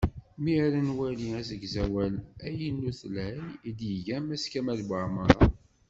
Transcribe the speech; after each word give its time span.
Mi 0.41 0.51
ara 0.65 0.79
nwali 0.89 1.25
asegzawal 1.39 2.13
aynutlay 2.45 3.35
i 3.67 3.69
d-iga 3.77 4.17
Mass 4.27 4.43
kamel 4.51 4.79
Buεmara. 4.87 5.35